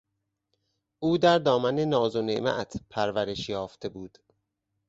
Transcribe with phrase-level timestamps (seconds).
[0.99, 4.17] او در دامن ناز و نعمت پرورش یافته بود.